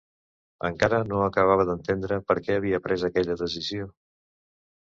[0.69, 3.89] Encara no acabava d'entendre per què havia pres aquella decisió!